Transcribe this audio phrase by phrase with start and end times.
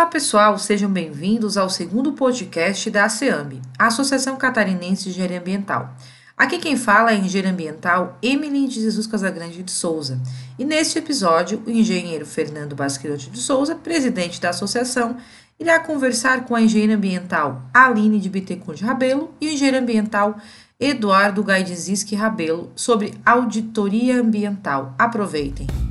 [0.00, 5.94] Olá pessoal, sejam bem-vindos ao segundo podcast da ASEAMB, a Associação Catarinense de Engenharia Ambiental.
[6.38, 10.18] Aqui quem fala é a ambiental Emily de Jesus Casagrande de Souza.
[10.58, 15.18] E neste episódio, o engenheiro Fernando Basquirotti de Souza, presidente da associação,
[15.58, 20.38] irá conversar com a engenheira ambiental Aline de Bittencourt Rabelo e o engenheiro ambiental
[20.80, 24.94] Eduardo Gaidiziski Rabelo sobre auditoria ambiental.
[24.98, 25.89] Aproveitem!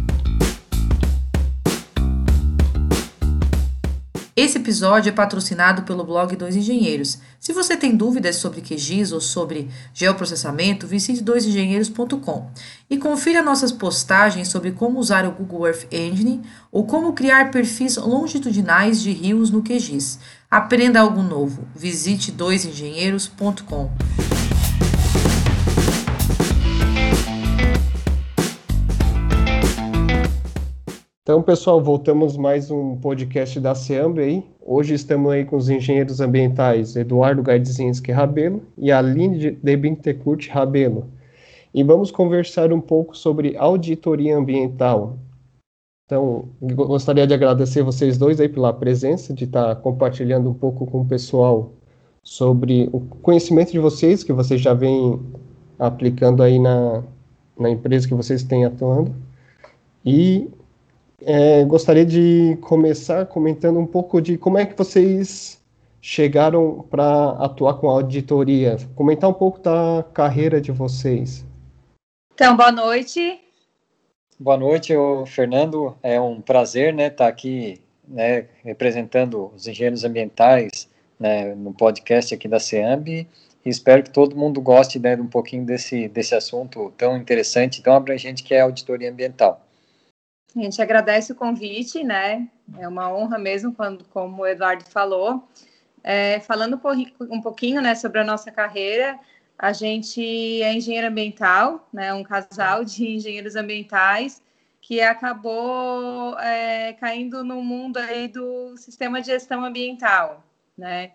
[4.41, 7.17] Esse episódio é patrocinado pelo blog Dois Engenheiros.
[7.41, 12.49] Se você tem dúvidas sobre QGIS ou sobre geoprocessamento, visite doisengenheiros.com
[12.89, 17.97] e confira nossas postagens sobre como usar o Google Earth Engine ou como criar perfis
[17.97, 20.19] longitudinais de rios no QGIS.
[20.49, 21.67] Aprenda algo novo.
[21.75, 23.91] Visite doisengenheiros.com.
[31.29, 34.43] Então, pessoal, voltamos mais um podcast da SEAMB aí.
[34.59, 41.05] Hoje estamos aí com os engenheiros ambientais Eduardo Gaidzinski Rabelo e Aline de Bintecourt Rabelo.
[41.71, 45.19] E vamos conversar um pouco sobre auditoria ambiental.
[46.07, 51.01] Então, gostaria de agradecer vocês dois aí pela presença, de estar compartilhando um pouco com
[51.01, 51.73] o pessoal
[52.23, 55.19] sobre o conhecimento de vocês, que vocês já vêm
[55.77, 57.03] aplicando aí na,
[57.55, 59.13] na empresa que vocês têm atuando.
[60.03, 60.49] E
[61.21, 65.59] é, gostaria de começar comentando um pouco de como é que vocês
[66.01, 68.77] chegaram para atuar com a auditoria.
[68.95, 71.45] Comentar um pouco da carreira de vocês.
[72.33, 73.39] Então, boa noite.
[74.39, 74.93] Boa noite,
[75.27, 75.95] Fernando.
[76.01, 82.47] É um prazer né, estar aqui né, representando os engenheiros ambientais né, no podcast aqui
[82.47, 83.27] da CEAMB
[83.65, 87.93] e espero que todo mundo goste né, um pouquinho desse, desse assunto tão interessante, tão
[87.93, 89.61] abrangente que é a auditoria ambiental.
[90.55, 92.47] A gente agradece o convite, né?
[92.77, 95.47] É uma honra mesmo, quando, como o Eduardo falou.
[96.03, 96.79] É, falando
[97.29, 99.19] um pouquinho né, sobre a nossa carreira,
[99.57, 100.21] a gente
[100.61, 104.41] é engenheiro ambiental, né, um casal de engenheiros ambientais
[104.81, 110.43] que acabou é, caindo no mundo aí do sistema de gestão ambiental,
[110.77, 111.11] né?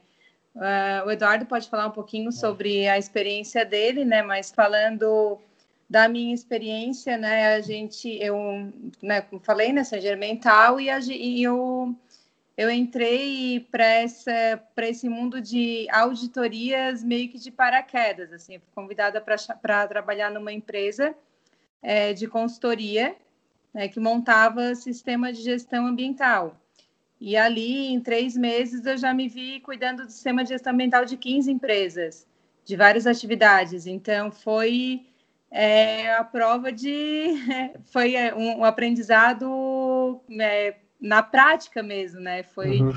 [0.54, 4.22] Uh, o Eduardo pode falar um pouquinho sobre a experiência dele, né?
[4.22, 5.40] Mas falando
[5.88, 8.72] da minha experiência, né, a gente, eu,
[9.02, 11.94] né, como falei, né, sou engenheiro mental e, a, e eu,
[12.56, 19.86] eu entrei para esse mundo de auditorias meio que de paraquedas, assim, fui convidada para
[19.86, 21.14] trabalhar numa empresa
[21.82, 23.14] é, de consultoria,
[23.72, 26.58] né, que montava sistema de gestão ambiental.
[27.20, 31.04] E ali, em três meses, eu já me vi cuidando do sistema de gestão ambiental
[31.04, 32.26] de 15 empresas,
[32.64, 33.86] de várias atividades.
[33.86, 35.06] Então, foi
[35.56, 37.28] é a prova de
[37.86, 42.42] foi é, um, aprendizado é, na prática mesmo, né?
[42.42, 42.92] Foi uhum.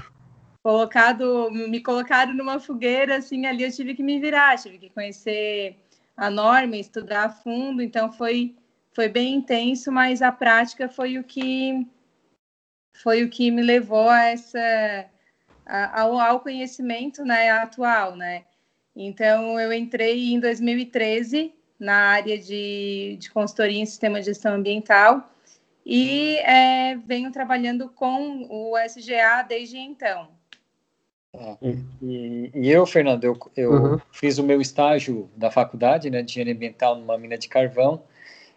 [0.64, 5.78] colocado, me colocaram numa fogueira assim ali, eu tive que me virar, tive que conhecer
[6.18, 8.56] a norma, estudar a fundo, então foi
[8.92, 11.86] foi bem intenso, mas a prática foi o que
[12.92, 15.06] foi o que me levou a essa
[15.64, 18.46] a, ao, ao conhecimento né, atual, né?
[18.96, 25.30] Então eu entrei em 2013 na área de, de consultoria em sistema de gestão ambiental
[25.86, 30.28] e é, venho trabalhando com o SGA desde então.
[31.34, 31.58] Ah,
[32.02, 34.02] e, e, eu, Fernando, eu, eu uhum.
[34.12, 38.02] fiz o meu estágio da faculdade né, de engenharia ambiental numa mina de carvão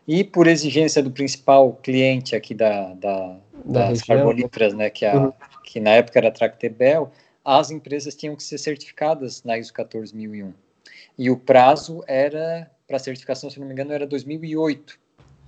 [0.08, 5.14] e por exigência do principal cliente aqui da, da, da das carboníferas, né, que, a,
[5.14, 5.32] uhum.
[5.62, 7.12] que na época era a Tractebel,
[7.44, 10.52] as empresas tinham que ser certificadas na ISO 14001.
[11.16, 14.98] E o prazo era para certificação, se não me engano, era 2008.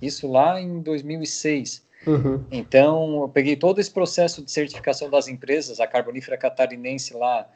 [0.01, 1.85] Isso lá em 2006.
[2.07, 2.45] Uhum.
[2.49, 5.81] Então, eu peguei todo esse processo de certificação das empresas.
[5.81, 7.49] A Carbonífera Catarinense, lá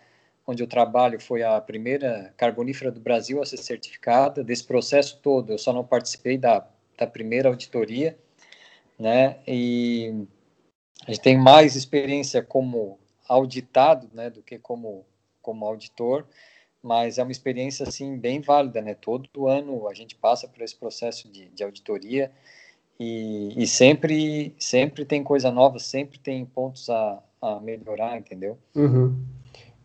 [0.46, 4.44] onde eu trabalho, foi a primeira carbonífera do Brasil a ser certificada.
[4.44, 6.68] Desse processo todo, eu só não participei da,
[6.98, 8.18] da primeira auditoria,
[9.00, 9.38] né?
[9.48, 10.26] E
[11.06, 15.06] a gente tem mais experiência como auditado, né, do que como,
[15.42, 16.26] como auditor
[16.88, 18.96] mas é uma experiência assim bem válida, né?
[18.96, 22.32] Todo ano a gente passa por esse processo de, de auditoria
[22.98, 28.58] e, e, sempre sempre tem coisa nova, sempre tem pontos a, a melhorar, entendeu?
[28.74, 29.16] Uhum.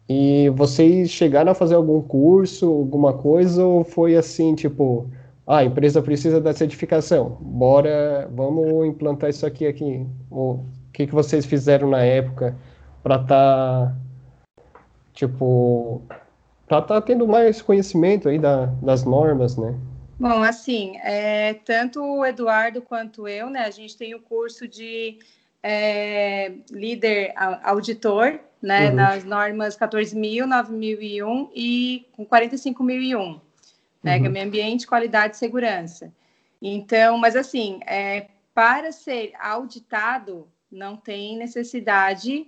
[0.08, 5.10] E vocês chegaram a fazer algum curso, alguma coisa, ou foi assim, tipo,
[5.46, 10.06] ah, a empresa precisa da certificação, bora, vamos implantar isso aqui aqui.
[10.31, 12.56] O que, que vocês fizeram na época
[13.02, 13.96] para estar, tá,
[15.12, 16.02] tipo,
[16.73, 19.75] para estar tá tendo mais conhecimento aí da, das normas, né?
[20.19, 25.19] Bom, assim, é, tanto o Eduardo quanto eu, né, a gente tem o curso de
[25.63, 28.95] é líder auditor, né, uhum.
[28.97, 33.41] nas normas 14.000, 9.001 e 45.001,
[34.03, 34.23] né, uhum.
[34.23, 36.11] que é meio ambiente, qualidade e segurança.
[36.61, 42.47] Então, mas assim, é, para ser auditado, não tem necessidade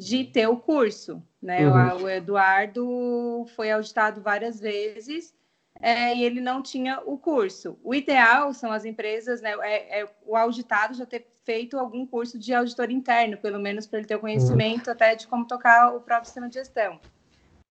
[0.00, 1.68] de ter o curso, né?
[1.68, 1.74] Uhum.
[1.74, 5.34] O, o Eduardo foi auditado várias vezes
[5.78, 7.78] é, e ele não tinha o curso.
[7.84, 9.52] O ideal são as empresas, né?
[9.60, 13.98] É, é, o auditado já ter feito algum curso de auditor interno, pelo menos para
[13.98, 14.92] ele ter o conhecimento uhum.
[14.94, 16.98] até de como tocar o próprio sistema de gestão.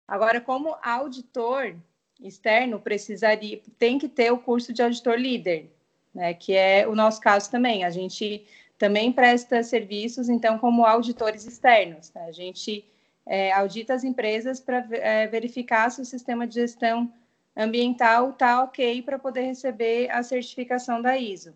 [0.07, 1.75] Agora, como auditor
[2.21, 5.71] externo, precisaria, tem que ter o curso de auditor líder,
[6.13, 6.35] né?
[6.35, 7.83] Que é o nosso caso também.
[7.83, 8.45] A gente
[8.79, 12.09] também presta serviços, então, como auditores externos.
[12.09, 12.23] Tá?
[12.23, 12.85] A gente
[13.27, 17.11] é, audita as empresas para é, verificar se o sistema de gestão
[17.55, 21.53] ambiental está ok para poder receber a certificação da ISO.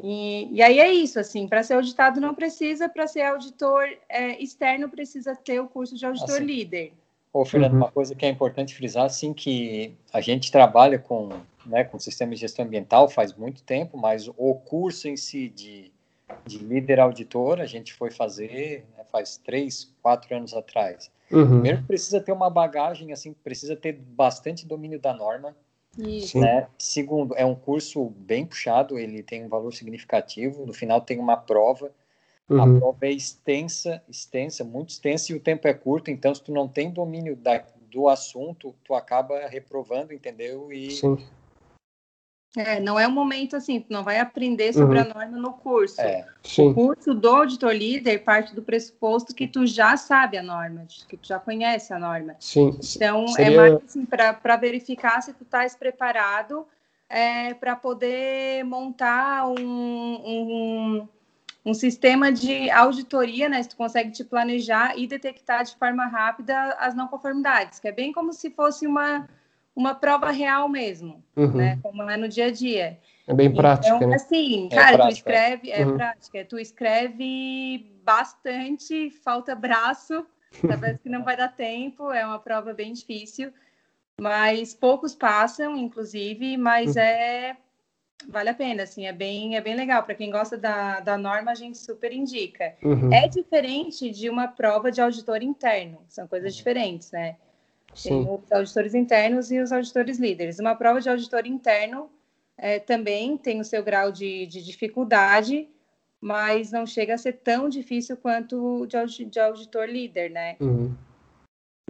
[0.00, 4.40] E, e aí é isso, assim, para ser auditado não precisa, para ser auditor é,
[4.40, 6.92] externo precisa ter o curso de auditor assim, líder.
[7.32, 7.78] Ô, Fernando, uhum.
[7.78, 11.30] uma coisa que é importante frisar, assim, que a gente trabalha com,
[11.64, 15.90] né, com sistema de gestão ambiental faz muito tempo, mas o curso em si de,
[16.46, 21.10] de líder auditor a gente foi fazer né, faz três, quatro anos atrás.
[21.30, 21.46] Uhum.
[21.46, 25.56] Primeiro precisa ter uma bagagem, assim, precisa ter bastante domínio da norma.
[25.98, 26.38] Isso.
[26.38, 26.68] Né?
[26.78, 30.66] Segundo, é um curso bem puxado, ele tem um valor significativo.
[30.66, 31.90] No final tem uma prova.
[32.48, 32.60] Uhum.
[32.60, 36.52] A prova é extensa, extensa, muito extensa, e o tempo é curto, então se tu
[36.52, 40.72] não tem domínio da, do assunto, tu acaba reprovando, entendeu?
[40.72, 41.18] E Sim.
[42.56, 45.04] É, não é um momento assim, não vai aprender sobre uhum.
[45.10, 46.00] a norma no curso.
[46.00, 46.26] É.
[46.58, 51.18] O curso do auditor líder parte do pressuposto que tu já sabe a norma, que
[51.18, 52.34] tu já conhece a norma.
[52.40, 52.78] Sim.
[52.96, 53.52] Então, é Seria...
[53.52, 56.66] é mais assim, para verificar se tu estás preparado
[57.08, 61.08] é, para poder montar um, um,
[61.64, 63.62] um, sistema de auditoria, né?
[63.62, 67.92] Se tu consegue te planejar e detectar de forma rápida as não conformidades, que é
[67.92, 69.28] bem como se fosse uma
[69.76, 71.52] uma prova real mesmo, uhum.
[71.52, 71.78] né?
[71.82, 72.98] Como é no dia a dia.
[73.26, 74.16] É bem prática, então, né?
[74.16, 75.08] assim, é cara, prática.
[75.08, 75.96] tu escreve, é uhum.
[75.96, 80.24] prática, tu escreve bastante, falta braço,
[80.66, 83.52] talvez que não vai dar tempo, é uma prova bem difícil,
[84.18, 87.02] mas poucos passam, inclusive, mas uhum.
[87.02, 87.56] é
[88.28, 90.02] vale a pena, assim, é bem, é bem legal.
[90.02, 92.74] Para quem gosta da, da norma, a gente super indica.
[92.82, 93.12] Uhum.
[93.12, 96.56] É diferente de uma prova de auditor interno, são coisas uhum.
[96.56, 97.36] diferentes, né?
[97.96, 98.24] Sim.
[98.24, 100.58] Tem os auditores internos e os auditores líderes.
[100.58, 102.10] Uma prova de auditor interno
[102.58, 105.68] é, também tem o seu grau de, de, dificuldade,
[106.20, 110.56] mas não chega a ser tão difícil quanto de, de auditor líder, né?
[110.60, 110.94] Uhum.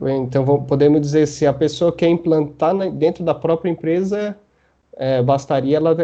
[0.02, 4.38] Então, podemos dizer, se a pessoa quer implantar dentro da própria empresa,
[4.94, 5.96] é, bastaria ela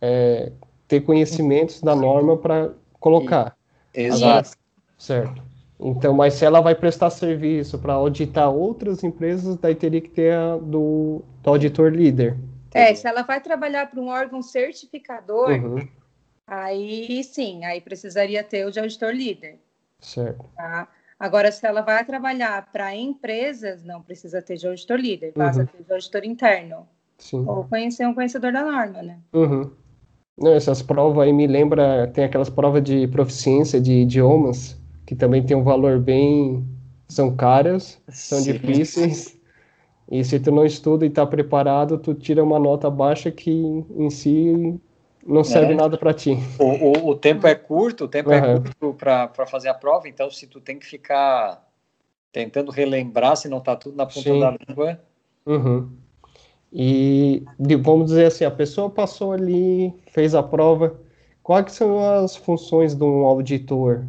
[0.00, 0.50] é,
[0.88, 3.54] ter conhecimentos da norma para colocar.
[3.92, 4.56] Exato.
[4.98, 5.53] certo.
[5.78, 10.32] Então, mas se ela vai prestar serviço para auditar outras empresas, daí teria que ter
[10.32, 12.36] a do, do auditor líder.
[12.72, 15.88] É, se ela vai trabalhar para um órgão certificador, uhum.
[16.46, 19.58] aí sim, aí precisaria ter o de auditor líder.
[20.00, 20.44] Certo.
[20.56, 20.88] Tá?
[21.18, 25.66] Agora, se ela vai trabalhar para empresas, não precisa ter de auditor líder, basta uhum.
[25.66, 26.88] ter de auditor interno.
[27.18, 27.44] Sim.
[27.46, 29.18] Ou conhecer um conhecedor da norma, né?
[29.32, 29.70] Uhum.
[30.36, 35.42] Não, essas provas aí me lembra, tem aquelas provas de proficiência de idiomas, que também
[35.42, 36.64] tem um valor bem.
[37.08, 38.52] são caras, são Sim.
[38.52, 39.38] difíceis.
[40.10, 44.10] E se tu não estuda e está preparado, tu tira uma nota baixa que em
[44.10, 44.78] si
[45.26, 45.76] não serve é.
[45.76, 46.36] nada para ti.
[46.58, 48.36] O, o, o, tempo é curto, o tempo uhum.
[48.36, 51.66] é curto para fazer a prova, então se tu tem que ficar
[52.30, 54.40] tentando relembrar se não está tudo na ponta Sim.
[54.40, 55.00] da língua.
[55.46, 55.88] Uhum.
[56.72, 57.42] E
[57.80, 60.98] vamos dizer assim, a pessoa passou ali, fez a prova.
[61.42, 64.06] Quais são as funções de um auditor?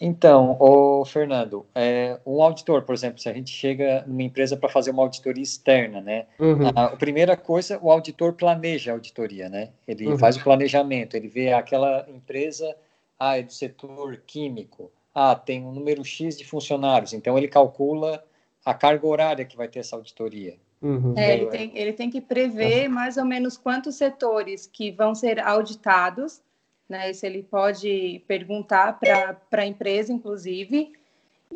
[0.00, 4.68] Então, o Fernando, é, um auditor, por exemplo, se a gente chega numa empresa para
[4.68, 6.26] fazer uma auditoria externa, né?
[6.38, 6.68] Uhum.
[6.74, 9.70] A, a, primeira coisa, o auditor planeja a auditoria, né?
[9.88, 10.18] Ele uhum.
[10.18, 12.76] faz o planejamento, ele vê aquela empresa,
[13.18, 18.22] ah, é do setor químico, ah, tem um número X de funcionários, então ele calcula
[18.64, 20.56] a carga horária que vai ter essa auditoria.
[20.80, 21.14] Uhum.
[21.16, 25.40] É, ele, tem, ele tem que prever mais ou menos quantos setores que vão ser
[25.40, 26.40] auditados
[26.88, 27.10] né?
[27.22, 30.92] Ele pode perguntar para a empresa, inclusive.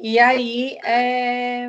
[0.01, 1.69] E aí, é,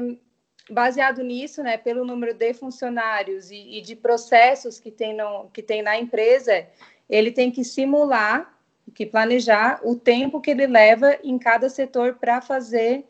[0.69, 5.61] baseado nisso, né, pelo número de funcionários e, e de processos que tem, no, que
[5.61, 6.67] tem na empresa,
[7.09, 8.57] ele tem que simular,
[8.93, 13.05] que planejar o tempo que ele leva em cada setor para fazer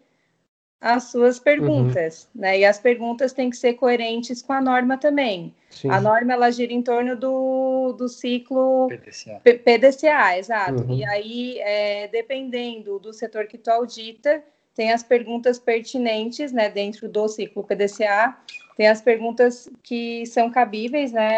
[0.84, 2.42] as suas perguntas, uhum.
[2.42, 2.60] né?
[2.60, 5.56] E as perguntas têm que ser coerentes com a norma também.
[5.70, 5.90] Sim.
[5.90, 10.84] A norma ela gira em torno do, do ciclo PDCA, P PDCA exato.
[10.84, 10.94] Uhum.
[10.94, 14.44] E aí, é, dependendo do setor que tu audita,
[14.76, 18.38] tem as perguntas pertinentes, né, dentro do ciclo PDCA,
[18.76, 21.32] tem as perguntas que são cabíveis, né,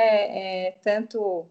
[0.65, 1.45] é, tanto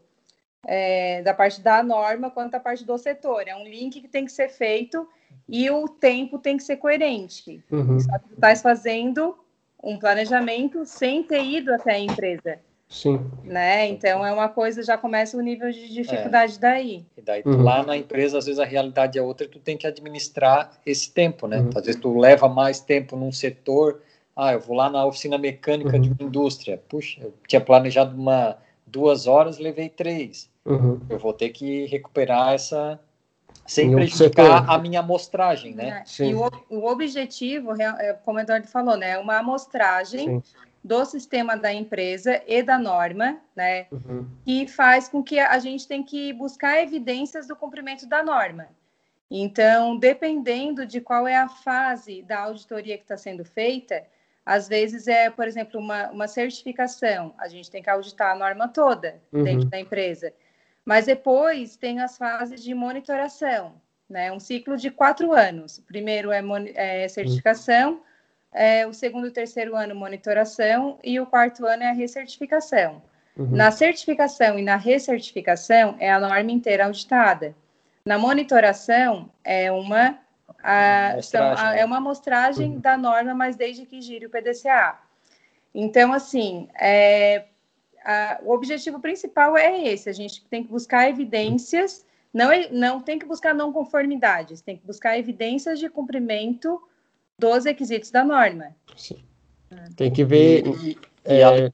[0.66, 3.46] é, da parte da norma quanto da parte do setor.
[3.46, 5.08] É um link que tem que ser feito
[5.48, 7.62] e o tempo tem que ser coerente.
[7.70, 8.00] Uhum.
[8.00, 9.36] Só que tu estás fazendo
[9.82, 12.58] um planejamento sem ter ido até a empresa.
[12.88, 13.20] Sim.
[13.42, 13.88] Né?
[13.88, 16.58] Então é uma coisa, já começa o nível de dificuldade é.
[16.58, 17.06] daí.
[17.16, 17.62] E daí uhum.
[17.62, 21.10] lá na empresa, às vezes a realidade é outra e tu tem que administrar esse
[21.10, 21.60] tempo, né?
[21.60, 21.70] Uhum.
[21.74, 24.00] Às vezes tu leva mais tempo num setor,
[24.36, 26.26] ah, eu vou lá na oficina mecânica de uma uhum.
[26.26, 26.80] indústria.
[26.88, 30.48] Puxa, eu tinha planejado uma duas horas, levei três.
[30.64, 31.00] Uhum.
[31.08, 33.00] Eu vou ter que recuperar essa,
[33.66, 36.00] sem prejudicar a minha amostragem, né?
[36.00, 36.04] É.
[36.04, 36.30] Sim.
[36.30, 40.42] E o, o objetivo, é, como o Eduardo falou, né, é uma amostragem Sim.
[40.82, 44.26] do sistema da empresa e da norma, né, uhum.
[44.44, 48.68] que faz com que a gente tem que buscar evidências do cumprimento da norma.
[49.30, 54.04] Então, dependendo de qual é a fase da auditoria que está sendo feita,
[54.44, 58.68] às vezes é, por exemplo, uma, uma certificação, a gente tem que auditar a norma
[58.68, 59.42] toda uhum.
[59.42, 60.32] dentro da empresa.
[60.84, 63.74] Mas depois tem as fases de monitoração,
[64.08, 64.30] né?
[64.30, 65.78] Um ciclo de quatro anos.
[65.78, 66.42] O primeiro é,
[66.74, 68.02] é certificação,
[68.52, 73.02] é, o segundo e terceiro ano, monitoração, e o quarto ano é a recertificação.
[73.36, 73.50] Uhum.
[73.50, 77.54] Na certificação e na recertificação é a norma inteira auditada.
[78.06, 80.18] Na monitoração é uma
[80.62, 82.80] a, são, a, é uma amostragem uhum.
[82.80, 84.98] da norma, mas desde que gire o PDCA.
[85.74, 87.46] Então, assim, é,
[88.04, 93.00] a, o objetivo principal é esse: a gente tem que buscar evidências, não, é, não
[93.00, 96.80] tem que buscar não conformidades, tem que buscar evidências de cumprimento
[97.38, 98.76] dos requisitos da norma.
[98.96, 99.24] Sim.
[99.96, 100.64] Tem que ver.
[100.66, 101.72] E, é, e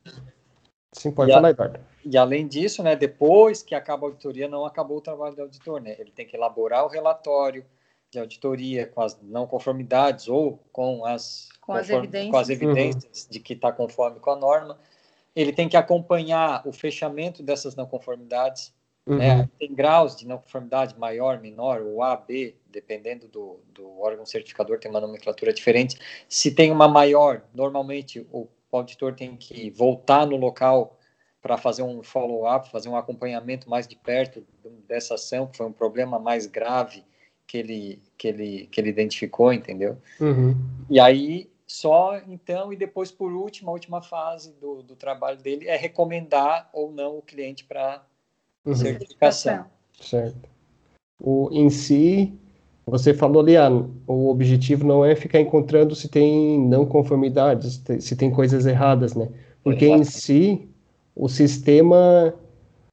[0.92, 1.80] sim, pode falar, Eduardo.
[2.04, 5.82] E além disso, né, depois que acaba a auditoria, não acabou o trabalho do auditor,
[5.82, 5.96] né?
[5.98, 7.64] Ele tem que elaborar o relatório
[8.10, 13.24] de auditoria com as não conformidades ou com as, com as evidências, com as evidências
[13.24, 13.30] uhum.
[13.30, 14.78] de que está conforme com a norma
[15.34, 18.74] ele tem que acompanhar o fechamento dessas não conformidades.
[19.06, 19.16] Uhum.
[19.16, 19.48] Né?
[19.58, 24.78] Tem graus de não conformidade maior, menor, ou A, B, dependendo do, do órgão certificador,
[24.78, 25.98] tem uma nomenclatura diferente.
[26.28, 30.96] Se tem uma maior, normalmente o auditor tem que voltar no local
[31.40, 34.44] para fazer um follow-up, fazer um acompanhamento mais de perto
[34.86, 37.02] dessa ação, que foi um problema mais grave
[37.46, 39.96] que ele, que ele, que ele identificou, entendeu?
[40.20, 40.54] Uhum.
[40.88, 45.68] E aí só então, e depois, por último, a última fase do, do trabalho dele
[45.68, 48.02] é recomendar ou não o cliente para
[48.66, 48.74] uhum.
[48.74, 49.66] certificação.
[50.00, 50.48] Certo.
[51.22, 52.34] O, em si,
[52.84, 53.70] você falou ali, ah,
[54.04, 59.28] o objetivo não é ficar encontrando se tem não conformidades, se tem coisas erradas, né?
[59.62, 60.68] Porque em si,
[61.14, 62.34] o sistema,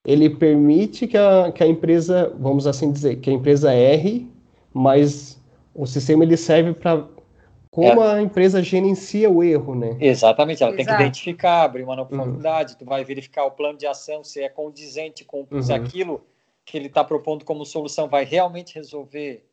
[0.06, 4.28] ele permite que a, que a empresa, vamos assim dizer, que a empresa erre,
[4.72, 5.42] mas
[5.74, 7.17] o sistema ele serve para
[7.70, 8.16] como é.
[8.16, 9.98] a empresa gerencia o erro, né?
[10.00, 10.78] Exatamente, ela Exato.
[10.78, 12.40] tem que identificar, abrir uma nova uhum.
[12.78, 15.62] tu vai verificar o plano de ação, se é condizente com uhum.
[15.62, 16.26] se aquilo
[16.66, 19.44] que ele está propondo como solução vai realmente resolver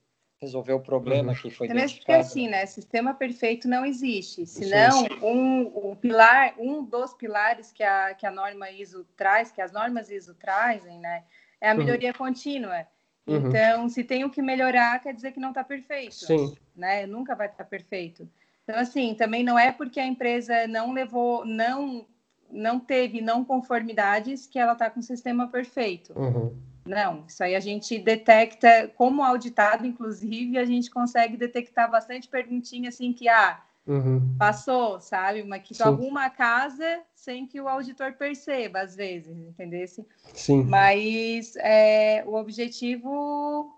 [0.41, 1.39] resolver o problema uhum.
[1.39, 2.19] que foi Também identificado.
[2.19, 7.83] Porque assim, né, sistema perfeito não existe, senão um, um pilar, um dos pilares que
[7.83, 11.25] a, que a norma ISO traz, que as normas ISO trazem, né,
[11.61, 11.79] é a uhum.
[11.79, 12.87] melhoria contínua.
[13.27, 13.49] Uhum.
[13.49, 16.15] Então, se tem o que melhorar, quer dizer que não está perfeito.
[16.15, 16.55] Sim.
[16.77, 17.07] Né?
[17.07, 18.29] Nunca vai estar tá perfeito.
[18.65, 22.07] Então, assim, também não é porque a empresa não levou, não,
[22.51, 26.13] não teve não conformidades que ela está com o sistema perfeito.
[26.19, 26.57] Uhum.
[26.87, 32.91] Não, isso aí a gente detecta, como auditado, inclusive, a gente consegue detectar bastante perguntinha
[32.91, 34.35] assim que, ah, Uhum.
[34.39, 35.43] Passou, sabe?
[35.43, 40.07] Uma que tu arruma a casa sem que o auditor perceba, às vezes, entendesse?
[40.33, 40.63] Sim.
[40.65, 43.71] Mas é, o objetivo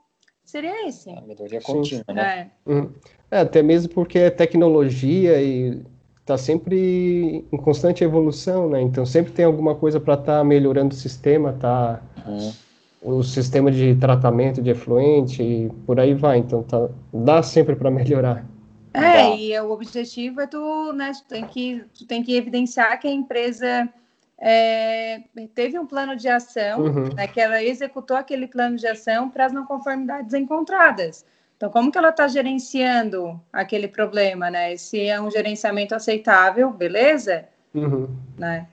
[0.44, 1.10] seria esse.
[1.10, 2.50] A melhoria contínua, né?
[2.66, 2.70] É.
[2.70, 2.92] Uhum.
[3.30, 3.40] é.
[3.40, 5.82] até mesmo porque é tecnologia e
[6.20, 8.80] está sempre em constante evolução, né?
[8.80, 12.00] Então sempre tem alguma coisa para estar tá melhorando o sistema, tá?
[12.24, 12.52] Uhum.
[13.02, 16.38] O sistema de tratamento de efluente e por aí vai.
[16.38, 18.44] Então tá, dá sempre para melhorar.
[18.96, 23.06] É, e o objetivo é tu, né, tu tem que, tu tem que evidenciar que
[23.06, 23.88] a empresa
[24.38, 25.22] é,
[25.54, 27.14] teve um plano de ação, uhum.
[27.14, 31.24] né, que ela executou aquele plano de ação para as não conformidades encontradas.
[31.56, 34.76] Então, como que ela está gerenciando aquele problema, né?
[34.76, 37.46] Se é um gerenciamento aceitável, beleza?
[37.74, 38.14] Uhum.
[38.36, 38.66] Né?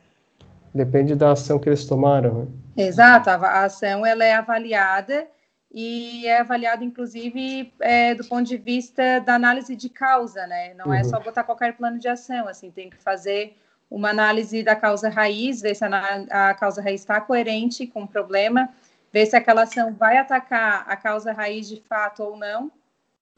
[0.73, 2.49] Depende da ação que eles tomaram.
[2.75, 2.85] Né?
[2.85, 5.27] Exato, a, a ação ela é avaliada
[5.73, 10.75] e é avaliado, inclusive, é, do ponto de vista da análise de causa, né?
[10.75, 10.93] Não uhum.
[10.93, 11.23] é só uhum.
[11.23, 13.57] botar qualquer plano de ação, assim, tem que fazer
[13.89, 18.07] uma análise da causa raiz, ver se a, a causa raiz está coerente com o
[18.07, 18.69] problema,
[19.11, 22.71] ver se aquela ação vai atacar a causa raiz de fato ou não.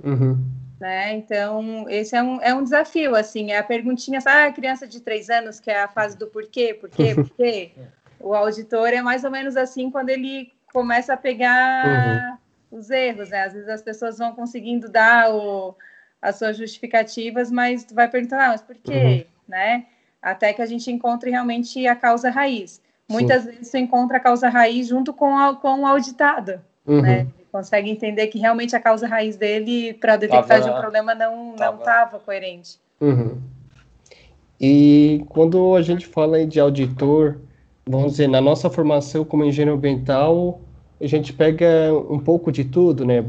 [0.04, 0.38] Uhum.
[0.78, 1.14] Né?
[1.14, 5.30] Então, esse é um, é um desafio, assim, é a perguntinha, ah, criança de três
[5.30, 7.72] anos, que é a fase do porquê, porquê, porquê.
[8.20, 12.38] o auditor é mais ou menos assim quando ele começa a pegar
[12.70, 12.80] uhum.
[12.80, 13.44] os erros, né?
[13.44, 15.74] Às vezes as pessoas vão conseguindo dar o,
[16.22, 19.34] as suas justificativas, mas tu vai perguntar, ah, mas por quê, uhum.
[19.48, 19.86] né?
[20.22, 22.82] Até que a gente encontre realmente a causa raiz.
[23.10, 23.52] Muitas Sim.
[23.52, 27.02] vezes você encontra a causa raiz junto com, a, com o auditado, uhum.
[27.02, 27.26] né?
[27.54, 31.56] Consegue entender que realmente a causa raiz dele para detectar tava, de um problema não
[31.56, 32.78] não estava coerente.
[33.00, 33.42] Uhum.
[34.60, 37.38] E quando a gente fala de auditor,
[37.88, 40.60] vamos dizer, na nossa formação como engenheiro ambiental,
[41.06, 41.68] a gente pega
[42.10, 43.24] um pouco de tudo, né?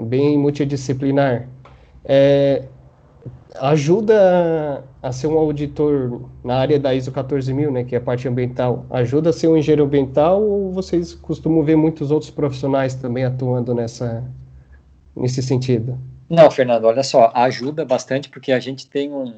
[0.00, 1.48] Bem multidisciplinar.
[2.04, 2.64] É,
[3.60, 8.26] ajuda a ser um auditor na área da ISO 14000, né, que é a parte
[8.26, 8.86] ambiental.
[8.90, 13.74] Ajuda a ser um engenheiro ambiental ou vocês costumam ver muitos outros profissionais também atuando
[13.74, 14.24] nessa
[15.14, 15.98] nesse sentido?
[16.30, 19.34] Não, Fernando, olha só, ajuda bastante porque a gente tem um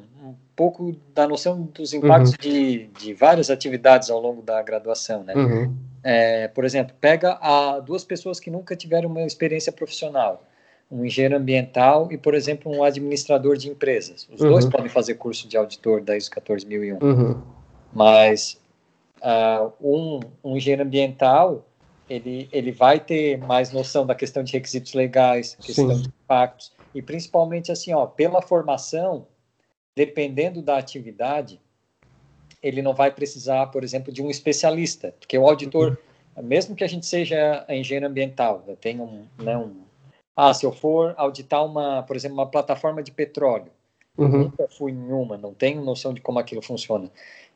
[0.55, 2.37] pouco da noção dos impactos uhum.
[2.39, 5.33] de, de várias atividades ao longo da graduação, né?
[5.35, 5.75] Uhum.
[6.03, 10.43] É, por exemplo, pega a duas pessoas que nunca tiveram uma experiência profissional,
[10.89, 14.27] um engenheiro ambiental e, por exemplo, um administrador de empresas.
[14.31, 14.51] Os uhum.
[14.51, 16.99] dois podem fazer curso de auditor da ISO 14001.
[17.01, 17.41] Uhum.
[17.91, 18.59] Mas
[19.21, 21.65] uh, um, um engenheiro ambiental,
[22.09, 26.03] ele, ele vai ter mais noção da questão de requisitos legais, questão Sim.
[26.03, 29.25] de impactos, e principalmente assim, ó, pela formação,
[29.95, 31.59] dependendo da atividade,
[32.61, 35.97] ele não vai precisar, por exemplo, de um especialista, porque o auditor,
[36.43, 39.83] mesmo que a gente seja engenheiro ambiental, né, tem um, né, um,
[40.35, 43.71] ah, se eu for auditar uma, por exemplo, uma plataforma de petróleo,
[44.17, 44.27] uhum.
[44.27, 47.09] nunca fui em uma, não tenho noção de como aquilo funciona.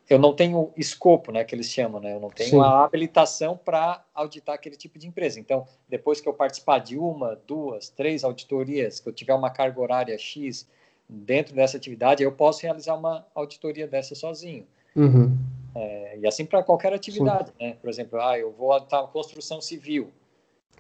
[0.10, 2.16] Eu não tenho escopo, né, que eles chamam, né?
[2.16, 2.60] Eu não tenho Sim.
[2.62, 5.40] a habilitação para auditar aquele tipo de empresa.
[5.40, 9.80] Então, depois que eu participar de uma, duas, três auditorias, que eu tiver uma carga
[9.80, 10.68] horária X
[11.10, 14.68] dentro dessa atividade, eu posso realizar uma auditoria dessa sozinho.
[14.96, 15.36] Uhum.
[15.74, 17.76] É, e assim para qualquer atividade, né?
[17.82, 20.12] Por exemplo, ah, eu vou a construção civil.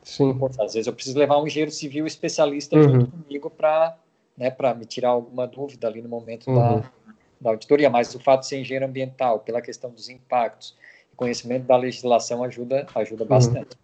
[0.02, 0.39] Sim.
[0.60, 2.84] às vezes eu preciso levar um engenheiro civil especialista uhum.
[2.84, 3.98] junto comigo para
[4.38, 6.56] né, me tirar alguma dúvida ali no momento uhum.
[6.56, 6.92] da,
[7.42, 7.89] da auditoria.
[7.89, 10.76] Mas o fato de ser engenheiro ambiental, pela questão dos impactos,
[11.15, 13.30] conhecimento da legislação ajuda ajuda uhum.
[13.30, 13.76] bastante.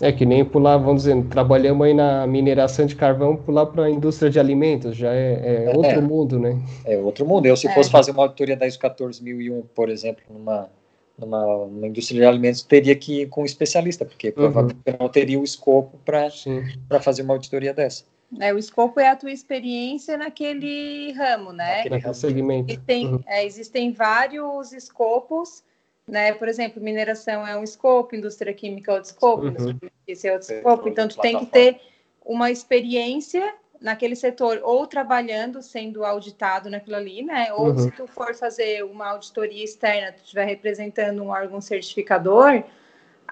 [0.00, 3.90] É que nem pular, vamos dizer, trabalhamos aí na mineração de carvão, pular para a
[3.90, 6.58] indústria de alimentos, já é, é outro é, mundo, né?
[6.86, 7.44] É outro mundo.
[7.44, 7.74] Eu, se é.
[7.74, 10.70] fosse fazer uma auditoria da ISO 14001, por exemplo, numa,
[11.18, 14.34] numa, numa, indústria de alimentos, teria que ir com um especialista, porque uhum.
[14.34, 18.04] provavelmente não teria o escopo para fazer uma auditoria dessa.
[18.38, 21.84] É, o escopo é a tua experiência naquele ramo, né?
[21.90, 22.72] Naquele segmento.
[22.72, 23.20] Existem, uhum.
[23.26, 25.62] é, existem vários escopos
[26.10, 26.32] né?
[26.32, 29.78] Por exemplo, mineração é um escopo, indústria química é outro escopo, uhum.
[30.06, 30.88] esse é outro escopo.
[30.88, 31.80] Então, tu tem que ter
[32.24, 37.52] uma experiência naquele setor, ou trabalhando, sendo auditado naquilo ali, né?
[37.54, 37.78] Ou uhum.
[37.78, 42.62] se tu for fazer uma auditoria externa, tu estiver representando um órgão certificador,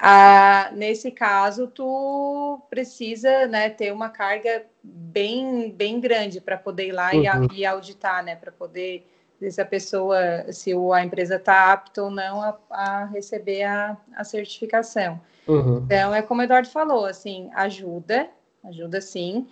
[0.00, 6.92] ah, nesse caso, tu precisa né, ter uma carga bem, bem grande para poder ir
[6.92, 7.48] lá uhum.
[7.52, 8.36] e, e auditar, né?
[8.36, 9.06] Para poder
[9.38, 14.24] se a pessoa, se a empresa está apta ou não a, a receber a, a
[14.24, 15.20] certificação.
[15.46, 15.78] Uhum.
[15.78, 18.28] Então, é como o Eduardo falou, assim, ajuda,
[18.64, 19.46] ajuda sim,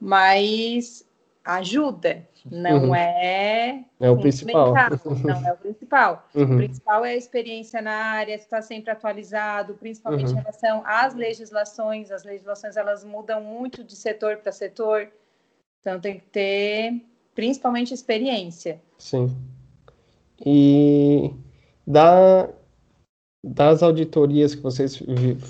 [0.00, 1.04] mas
[1.44, 2.94] ajuda, não uhum.
[2.94, 3.84] é...
[4.00, 4.72] É o principal.
[4.72, 6.28] Não é o principal.
[6.34, 6.54] Uhum.
[6.54, 10.38] O principal é a experiência na área, estar sempre atualizado, principalmente uhum.
[10.38, 12.10] em relação às legislações.
[12.10, 15.08] As legislações, elas mudam muito de setor para setor,
[15.80, 18.80] então tem que ter principalmente experiência.
[18.98, 19.34] Sim.
[20.44, 21.30] E
[21.86, 22.48] da,
[23.42, 25.02] das auditorias que vocês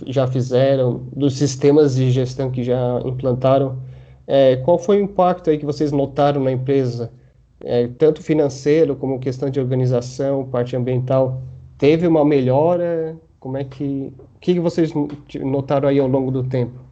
[0.07, 3.79] já fizeram, dos sistemas de gestão que já implantaram,
[4.27, 7.12] é, qual foi o impacto aí que vocês notaram na empresa,
[7.61, 11.42] é, tanto financeiro como questão de organização, parte ambiental?
[11.79, 13.16] Teve uma melhora?
[13.40, 14.92] Como é que, o que vocês
[15.40, 16.91] notaram aí ao longo do tempo?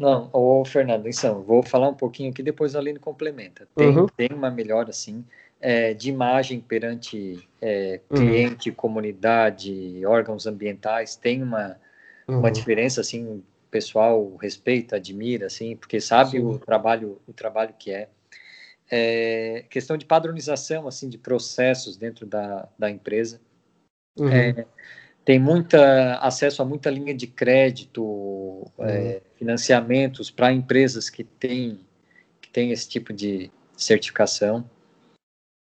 [0.00, 3.68] Não, ô Fernando, então, vou falar um pouquinho aqui, depois a Aline complementa.
[3.76, 4.06] Tem, uhum.
[4.06, 5.22] tem uma melhora, sim,
[5.60, 8.16] é, de imagem perante é, uhum.
[8.16, 8.76] cliente, uhum.
[8.76, 11.76] comunidade, órgãos ambientais, tem uma,
[12.26, 12.38] uhum.
[12.38, 16.46] uma diferença, assim, o pessoal respeita, admira, assim, porque sabe sim.
[16.46, 18.08] o trabalho, o trabalho que é.
[18.90, 19.66] é.
[19.68, 23.38] Questão de padronização, assim, de processos dentro da, da empresa.
[24.18, 24.30] Uhum.
[24.30, 24.64] É,
[25.24, 28.84] tem muita acesso a muita linha de crédito, uhum.
[28.84, 31.80] é, financiamentos para empresas que têm
[32.40, 34.68] que tem esse tipo de certificação.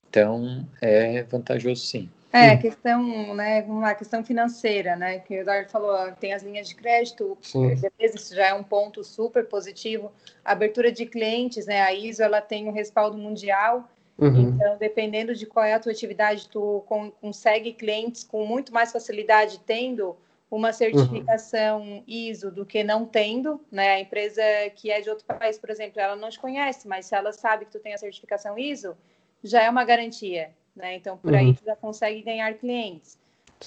[0.08, 2.08] Então, é vantajoso sim.
[2.32, 6.68] É, a questão, né, uma questão financeira, né, que o Eduardo falou, tem as linhas
[6.68, 10.10] de crédito, beleza, isso já é um ponto super positivo.
[10.44, 14.50] A abertura de clientes, né, a ISO, ela tem um respaldo mundial, uhum.
[14.50, 18.92] então, dependendo de qual é a tua atividade, tu con consegue clientes com muito mais
[18.92, 20.16] facilidade tendo
[20.50, 22.04] uma certificação uhum.
[22.06, 24.42] ISO do que não tendo, né, a empresa
[24.76, 27.64] que é de outro país, por exemplo, ela não te conhece, mas se ela sabe
[27.64, 28.96] que tu tem a certificação ISO,
[29.42, 30.94] já é uma garantia, né?
[30.94, 31.38] Então, por uhum.
[31.38, 33.18] aí tu já consegue ganhar clientes.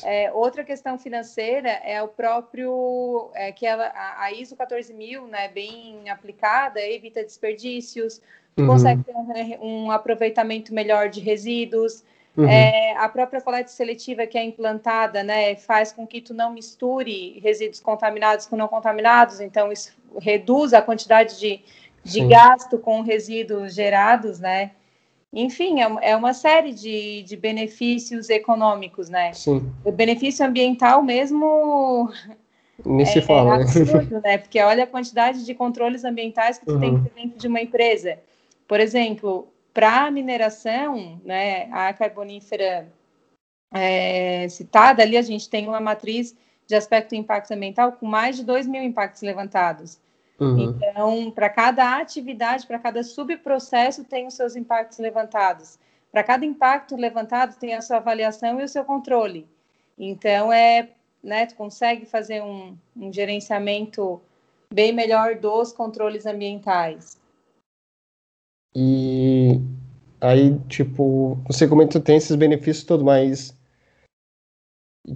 [0.03, 5.47] É, outra questão financeira é o próprio, é, que ela, a, a ISO 14000, né,
[5.47, 8.21] bem aplicada, evita desperdícios,
[8.61, 8.67] uhum.
[8.67, 9.13] consegue ter
[9.59, 12.03] um, um, aproveitamento melhor de resíduos,
[12.35, 12.47] uhum.
[12.47, 17.39] é, a própria coleta seletiva que é implantada, né, faz com que tu não misture
[17.39, 21.61] resíduos contaminados com não contaminados, então isso reduz a quantidade de,
[22.03, 24.71] de gasto com resíduos gerados, né,
[25.31, 29.33] enfim, é, é uma série de, de benefícios econômicos, né?
[29.33, 29.69] Sim.
[29.83, 32.09] O benefício ambiental mesmo
[32.85, 34.37] nem se é, fala, é absurdo, né?
[34.37, 36.79] Porque olha a quantidade de controles ambientais que tu uhum.
[36.79, 38.19] tem que ter dentro de uma empresa.
[38.67, 42.91] Por exemplo, para a mineração, né, a carbonífera
[43.73, 48.43] é, citada ali, a gente tem uma matriz de aspecto impacto ambiental com mais de
[48.43, 49.99] 2 mil impactos levantados.
[50.39, 50.59] Uhum.
[50.59, 55.79] Então, para cada atividade, para cada subprocesso, tem os seus impactos levantados.
[56.11, 59.47] Para cada impacto levantado, tem a sua avaliação e o seu controle.
[59.97, 60.89] Então, é,
[61.23, 64.21] né, tu consegue fazer um, um gerenciamento
[64.71, 67.17] bem melhor dos controles ambientais.
[68.75, 69.59] E
[70.21, 73.57] aí, tipo, você comentou tem esses benefícios todos, mas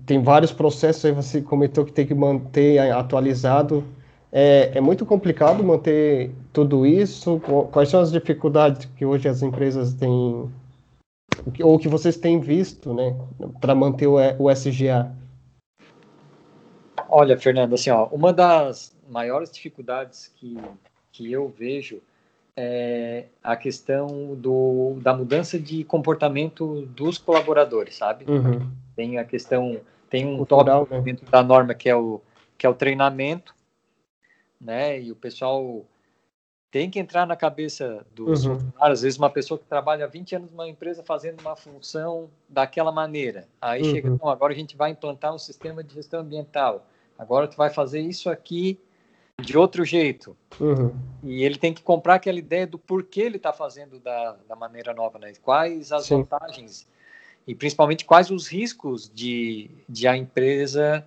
[0.05, 3.85] tem vários processos aí você comentou que tem que manter atualizado
[4.31, 7.39] é, é muito complicado manter tudo isso.
[7.71, 10.49] Quais são as dificuldades que hoje as empresas têm,
[11.61, 13.15] ou que vocês têm visto, né,
[13.59, 15.11] para manter o, o SGA?
[17.09, 20.57] Olha, Fernando, assim, ó, uma das maiores dificuldades que,
[21.11, 22.01] que eu vejo
[22.55, 28.25] é a questão do, da mudança de comportamento dos colaboradores, sabe?
[28.29, 28.69] Uhum.
[28.95, 31.01] Tem a questão, tem um Cultural, tópico né?
[31.01, 32.21] dentro da norma que é o,
[32.57, 33.55] que é o treinamento,
[34.59, 35.01] né?
[35.01, 35.85] E o pessoal
[36.69, 38.53] tem que entrar na cabeça dos uhum.
[38.53, 38.99] funcionários.
[38.99, 42.91] Às vezes, uma pessoa que trabalha há 20 anos numa empresa fazendo uma função daquela
[42.91, 43.47] maneira.
[43.61, 43.91] Aí uhum.
[43.91, 46.85] chega, não, agora a gente vai implantar um sistema de gestão ambiental.
[47.17, 48.79] Agora tu vai fazer isso aqui
[49.41, 50.35] de outro jeito.
[50.59, 50.93] Uhum.
[51.23, 54.93] E ele tem que comprar aquela ideia do porquê ele está fazendo da, da maneira
[54.93, 55.33] nova, né?
[55.41, 56.17] Quais as Sim.
[56.17, 56.87] vantagens
[57.47, 61.05] e principalmente quais os riscos de, de a empresa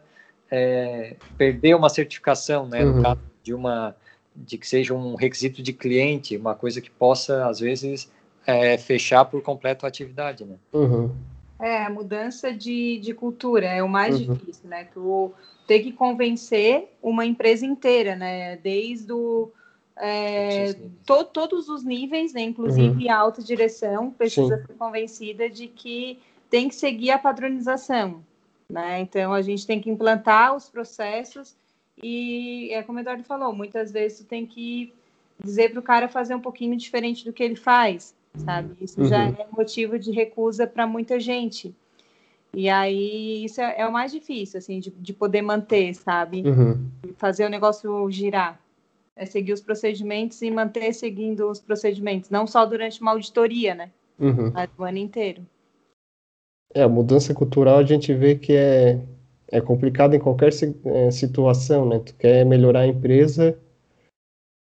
[0.51, 2.85] é, perder uma certificação, né?
[2.85, 3.03] No uhum.
[3.03, 3.95] caso de uma
[4.37, 8.11] de que seja um requisito de cliente, uma coisa que possa às vezes
[8.45, 10.57] é, fechar por completo a atividade, né?
[10.73, 11.15] Uhum.
[11.61, 14.35] É, a mudança de, de cultura é o mais uhum.
[14.35, 14.85] difícil, né?
[14.93, 15.33] Tu
[15.67, 18.57] ter que convencer uma empresa inteira, né?
[18.57, 19.51] Desde o
[19.97, 20.75] é,
[21.07, 22.43] to, todos os níveis, né?
[22.43, 23.11] inclusive uhum.
[23.11, 24.67] a alta direção, precisa Sim.
[24.67, 26.19] ser convencida de que
[26.51, 28.25] tem que seguir a padronização,
[28.69, 29.01] né?
[29.01, 31.57] Então a gente tem que implantar os processos
[32.03, 34.93] e é como o Eduardo falou, muitas vezes tu tem que
[35.43, 38.75] dizer para o cara fazer um pouquinho diferente do que ele faz, sabe?
[38.81, 39.07] Isso uhum.
[39.07, 41.75] já é motivo de recusa para muita gente.
[42.53, 46.43] E aí isso é, é, o mais difícil, assim, de, de poder manter, sabe?
[46.47, 46.89] Uhum.
[47.17, 48.61] Fazer o negócio girar.
[49.17, 53.91] É seguir os procedimentos e manter seguindo os procedimentos, não só durante uma auditoria, né?
[54.19, 54.51] Uhum.
[54.53, 55.47] Mas o ano inteiro.
[56.75, 58.99] É, a mudança cultural a gente vê que é
[59.55, 60.51] é complicado em qualquer
[60.85, 62.01] é, situação, né?
[62.01, 63.57] Tu quer melhorar a empresa,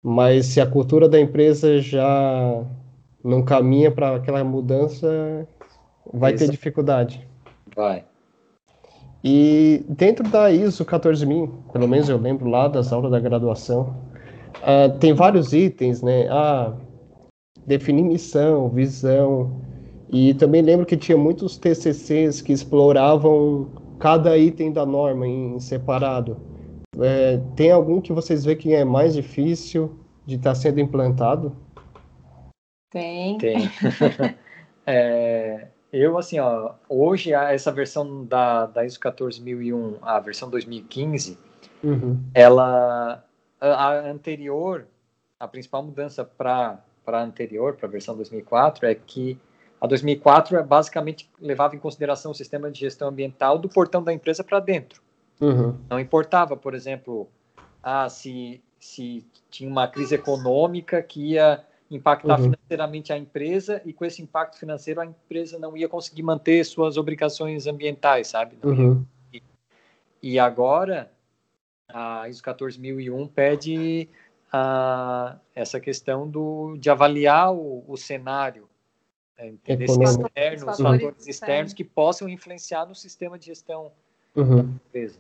[0.03, 2.63] mas se a cultura da empresa já
[3.23, 5.47] não caminha para aquela mudança,
[6.13, 6.45] vai Isso.
[6.45, 7.27] ter dificuldade.
[7.75, 8.03] Vai.
[9.23, 13.95] E dentro da ISO 14000, pelo menos eu lembro lá das aulas da graduação,
[14.57, 16.27] uh, tem vários itens, né?
[16.29, 16.73] Ah,
[17.65, 19.61] definir missão, visão,
[20.11, 26.37] e também lembro que tinha muitos TCCs que exploravam cada item da norma em separado.
[26.99, 31.55] É, tem algum que vocês veem que é mais difícil de estar tá sendo implantado?
[32.93, 33.37] Tem.
[33.39, 33.71] Tem.
[34.85, 41.37] é, eu, assim, ó, hoje essa versão da, da ISO 14001, a versão 2015,
[41.83, 42.23] uhum.
[42.35, 43.25] ela,
[43.59, 44.87] a, a, anterior,
[45.39, 49.39] a principal mudança para a anterior, para a versão 2004, é que
[49.81, 54.13] A 2004 é basicamente levava em consideração o sistema de gestão ambiental do portão da
[54.13, 55.01] empresa para dentro.
[55.41, 55.77] Uhum.
[55.89, 57.27] Não importava, por exemplo,
[57.81, 62.51] ah, se, se tinha uma crise econômica que ia impactar uhum.
[62.51, 66.97] financeiramente a empresa e com esse impacto financeiro a empresa não ia conseguir manter suas
[66.97, 68.57] obrigações ambientais, sabe?
[68.63, 69.05] Uhum.
[70.21, 71.11] E agora
[71.87, 74.09] a ISO 14001 pede
[74.51, 78.67] a, essa questão do, de avaliar o, o cenário
[79.37, 83.91] é, entender externos, fatores externos que possam influenciar no sistema de gestão
[84.35, 84.57] uhum.
[84.57, 85.19] da empresa.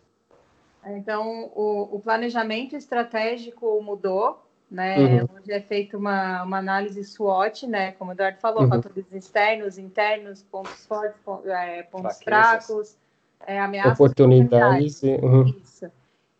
[0.85, 4.97] Então, o, o, planejamento estratégico mudou, né?
[4.97, 5.29] Uhum.
[5.37, 7.91] Onde é feita uma, uma análise SWOT, né?
[7.93, 8.69] Como o Eduardo falou, uhum.
[8.69, 12.97] fatores externos, internos, pontos fortes, pontos, é, pontos fracos,
[13.45, 15.01] é, ameaças, oportunidades.
[15.03, 15.45] Uhum.
[15.63, 15.89] Isso.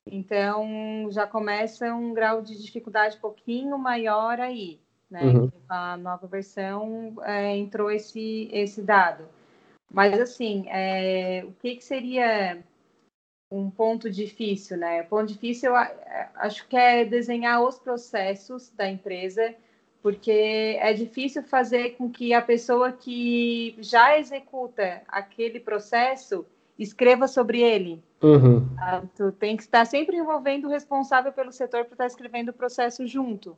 [0.05, 4.79] Então, já começa um grau de dificuldade um pouquinho maior aí
[5.13, 5.21] né?
[5.25, 5.51] Uhum.
[5.69, 9.25] A nova versão é, entrou esse, esse dado.
[9.91, 12.57] Mas, assim, é, o que, que seria
[13.53, 15.01] um ponto difícil, né?
[15.01, 15.87] O ponto difícil, eu
[16.35, 19.53] acho que é desenhar os processos da empresa,
[20.01, 26.45] porque é difícil fazer com que a pessoa que já executa aquele processo
[26.77, 28.03] escreva sobre ele.
[28.21, 28.67] Uhum.
[28.79, 32.53] Ah, tu tem que estar sempre envolvendo o responsável pelo setor para estar escrevendo o
[32.53, 33.55] processo junto.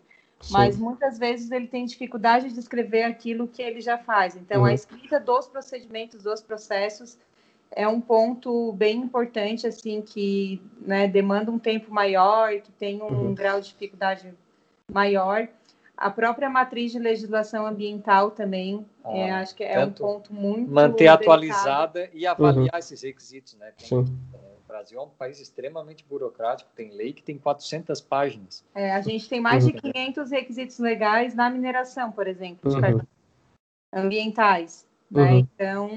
[0.52, 4.36] Mas muitas vezes ele tem dificuldade de escrever aquilo que ele já faz.
[4.36, 4.66] Então, uhum.
[4.66, 7.18] a escrita dos procedimentos, dos processos,
[7.72, 13.08] é um ponto bem importante, assim, que né, demanda um tempo maior, que tem um
[13.08, 13.36] uhum.
[13.36, 14.34] grau de dificuldade
[14.92, 15.48] maior.
[15.98, 20.34] A própria matriz de legislação ambiental também, é, ah, é, acho que é um ponto
[20.34, 21.22] muito manter delicado.
[21.22, 22.80] atualizada e avaliar uhum.
[22.80, 23.72] esses requisitos, né?
[23.78, 24.06] Sim.
[24.68, 28.66] Brasil é um país extremamente burocrático, tem lei que tem 400 páginas.
[28.74, 30.38] É, a gente tem mais de 500 uhum.
[30.38, 33.02] requisitos legais na mineração, por exemplo, uhum.
[33.94, 34.86] ambientais.
[35.10, 35.32] Né?
[35.32, 35.38] Uhum.
[35.40, 35.90] Então,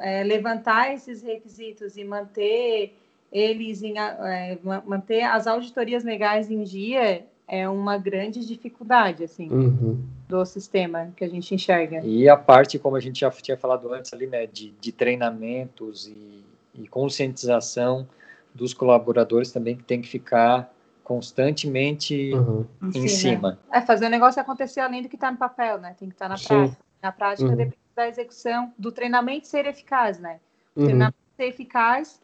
[0.00, 2.96] é, levantar esses requisitos e manter
[3.32, 10.02] eles em, é, manter as auditorias legais em dia é uma grande dificuldade assim uhum.
[10.28, 12.00] do sistema que a gente enxerga.
[12.04, 16.06] E a parte, como a gente já tinha falado antes ali, né, de, de treinamentos
[16.06, 16.44] e,
[16.74, 18.06] e conscientização
[18.54, 20.72] dos colaboradores também que tem que ficar
[21.02, 22.66] constantemente uhum.
[22.94, 23.58] em cima.
[23.72, 25.94] É fazer o negócio acontecer além do que está no papel, né?
[25.98, 26.46] Tem que estar tá na Sim.
[26.46, 26.78] prática.
[27.02, 27.56] Na prática uhum.
[27.56, 30.40] depende da execução, do treinamento ser eficaz, né?
[30.74, 30.86] O uhum.
[30.86, 32.20] treinamento ser eficaz,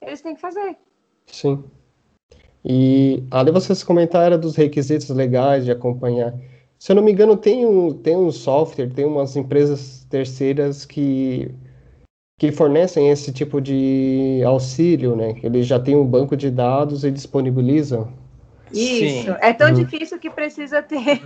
[0.00, 0.76] eles têm que fazer.
[1.26, 1.64] Sim.
[2.64, 6.34] E além vocês comentaram dos requisitos legais de acompanhar.
[6.78, 11.54] Se eu não me engano, tem um, tem um software, tem umas empresas terceiras que
[12.38, 15.38] que fornecem esse tipo de auxílio, né?
[15.42, 18.14] Eles já têm um banco de dados e disponibilizam.
[18.72, 19.36] Isso, Sim.
[19.40, 19.74] é tão uhum.
[19.74, 21.20] difícil que precisa ter.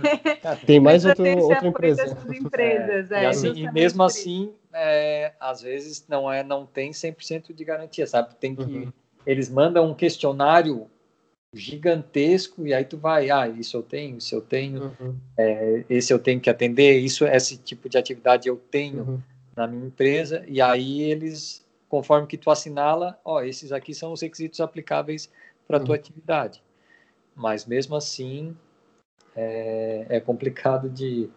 [0.65, 2.17] Tem mais outro, outra empresa.
[2.33, 3.19] Empresas, é.
[3.19, 7.63] É, e, assim, e, mesmo assim, é, às vezes não é, não tem 100% de
[7.63, 8.35] garantia, sabe?
[8.35, 8.93] Tem que uhum.
[9.25, 10.87] eles mandam um questionário
[11.53, 15.15] gigantesco e aí tu vai, ah, isso eu tenho, isso eu tenho, uhum.
[15.37, 19.19] É, esse eu tenho que atender, isso esse tipo de atividade eu tenho uhum
[19.55, 24.21] na minha empresa, e aí eles, conforme que tu assinala, ó, esses aqui são os
[24.21, 25.31] requisitos aplicáveis
[25.67, 26.01] para a tua uhum.
[26.01, 26.61] atividade.
[27.35, 28.55] Mas mesmo assim,
[29.35, 31.29] é, é complicado de...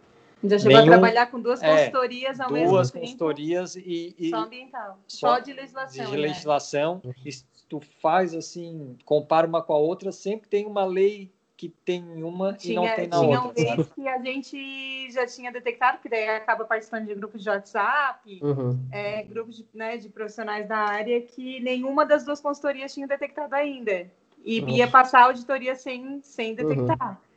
[0.45, 3.01] Já chegou nenhum, a trabalhar com duas é, consultorias ao mesmo duas tempo?
[3.01, 4.31] Duas consultorias e, e...
[4.31, 6.05] Só ambiental, só, só de legislação.
[6.05, 6.17] De né?
[6.17, 7.31] legislação, e
[7.69, 12.53] tu faz assim, compara uma com a outra, sempre tem uma lei que tem uma
[12.53, 13.55] tinha, e não tem na tinha outra.
[13.65, 17.43] Tinha um vez que a gente já tinha detectado, que daí acaba participando de grupos
[17.43, 18.79] de WhatsApp, uhum.
[18.93, 23.57] é, grupos de, né, de profissionais da área, que nenhuma das duas consultorias tinha detectado
[23.57, 24.09] ainda.
[24.45, 24.69] E uhum.
[24.69, 27.11] ia passar a auditoria sem, sem detectar.
[27.11, 27.29] Uhum.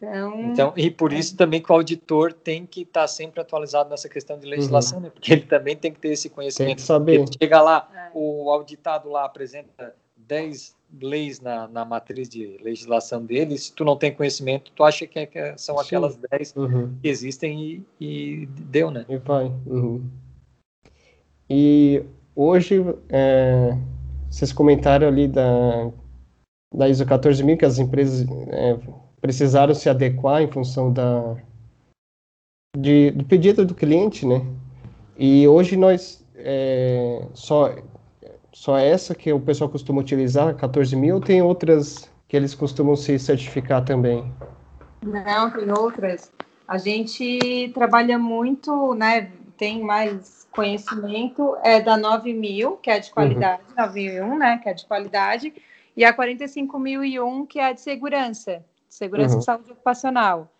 [0.00, 1.16] Então, então, e por é.
[1.18, 4.98] isso também que o auditor tem que estar tá sempre atualizado nessa questão de legislação,
[4.98, 5.04] uhum.
[5.04, 5.10] né?
[5.10, 6.68] porque ele também tem que ter esse conhecimento.
[6.68, 7.14] Tem que saber.
[7.14, 8.10] Ele chega lá, é.
[8.12, 13.96] o auditado lá apresenta 10 leis na, na matriz de legislação dele, se tu não
[13.96, 16.20] tem conhecimento, tu acha que, é, que são aquelas Sim.
[16.30, 16.94] 10 uhum.
[17.02, 19.04] que existem e, e, deu, né?
[19.08, 19.52] E vai.
[19.66, 20.04] Uhum.
[21.48, 22.02] E
[22.34, 23.76] hoje, é,
[24.30, 25.90] vocês comentaram ali da,
[26.74, 28.78] da ISO 14000 que as empresas é,
[29.20, 31.36] precisaram se adequar em função da,
[32.76, 34.44] de, do pedido do cliente, né?
[35.18, 37.74] E hoje nós é, só
[38.52, 42.96] só essa que o pessoal costuma utilizar, 14 mil, ou tem outras que eles costumam
[42.96, 44.32] se certificar também?
[45.02, 46.32] Não, tem outras.
[46.66, 49.30] A gente trabalha muito, né?
[49.58, 53.84] Tem mais conhecimento é da 9000, que é de qualidade, uhum.
[53.84, 54.58] 9001, né?
[54.62, 55.52] Que é de qualidade,
[55.96, 59.40] e a 45001, que é de segurança, segurança uhum.
[59.40, 60.50] e saúde ocupacional.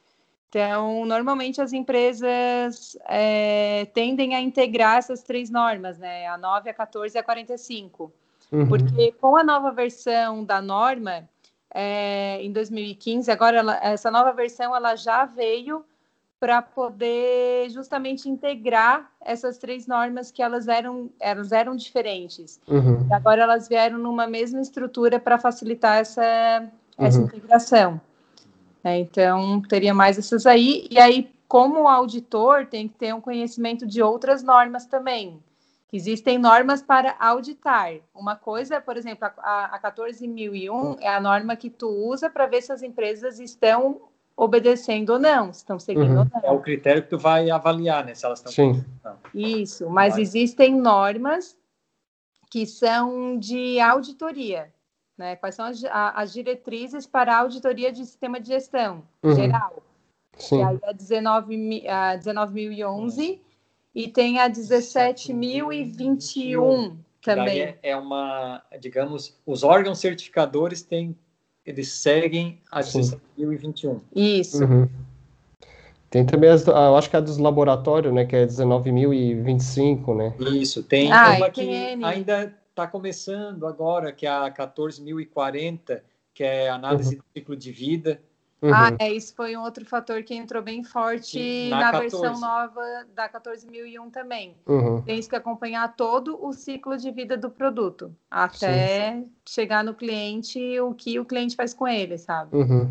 [0.49, 6.27] Então, normalmente as empresas é, tendem a integrar essas três normas, né?
[6.29, 8.13] A 9, a 14 e a 45.
[8.51, 8.69] Uhum.
[8.69, 11.29] Porque com a nova versão da norma,
[11.75, 15.85] é, em 2015, agora ela, essa nova versão ela já veio
[16.39, 22.61] para poder justamente integrar essas três normas que elas eram, elas eram diferentes.
[22.69, 23.07] Uhum.
[23.11, 27.25] agora elas vieram numa mesma estrutura para facilitar essa, essa uhum.
[27.25, 28.01] integração.
[28.85, 30.87] É, então, teria mais essas aí.
[30.91, 35.43] E aí, como auditor, tem que ter um conhecimento de outras normas também.
[35.93, 37.95] Existem normas para auditar.
[38.15, 42.63] Uma coisa, por exemplo, a, a 14.001 é a norma que tu usa para ver
[42.63, 44.03] se as empresas estão
[44.37, 46.19] obedecendo ou não, estão seguindo uhum.
[46.19, 46.41] ou não.
[46.43, 48.15] É o critério que tu vai avaliar, né?
[48.15, 48.53] Se elas estão.
[48.53, 48.85] Sim.
[49.33, 50.23] Isso, mas vai.
[50.23, 51.57] existem normas
[52.51, 54.71] que são de auditoria,
[55.17, 55.37] né?
[55.37, 59.35] Quais são as, as diretrizes para a auditoria de sistema de gestão uhum.
[59.35, 59.83] geral?
[60.37, 60.59] Sim.
[60.59, 63.41] E aí é 19.011 a 19
[63.95, 67.63] e tem a 17.021 também.
[67.63, 71.17] É, é uma, digamos, os órgãos certificadores têm
[71.67, 74.01] eles seguem a 2021.
[74.15, 74.65] Isso.
[74.65, 74.89] Uhum.
[76.09, 80.35] Tem também, as, eu acho que a dos laboratórios, né, que é 19.025, né?
[80.53, 81.69] Isso, tem ah, uma que
[82.03, 86.01] ainda está começando agora, que é a 14.040,
[86.33, 87.21] que é análise uhum.
[87.21, 88.21] do ciclo de vida.
[88.63, 88.71] Uhum.
[88.73, 92.41] Ah, é, isso foi um outro fator que entrou bem forte Sim, na, na versão
[92.41, 92.81] nova
[93.15, 94.57] da 14.001 também.
[94.67, 95.03] Uhum.
[95.03, 99.29] Tem que acompanhar todo o ciclo de vida do produto, até Sim.
[99.47, 102.57] chegar no cliente o que o cliente faz com ele, sabe?
[102.57, 102.91] Uhum.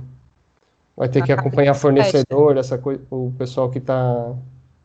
[0.96, 4.34] Vai ter que acompanhar fornecedor, essa coisa, o pessoal que está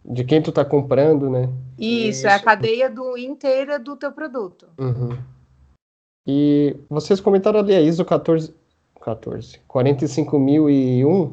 [0.04, 1.48] de quem tu está comprando, né?
[1.78, 4.66] Isso, Isso, é a cadeia do inteira do teu produto.
[4.78, 5.16] Uhum.
[6.26, 8.54] E vocês comentaram ali a ISO 14,
[9.00, 9.60] 14.
[9.68, 11.32] 45.001.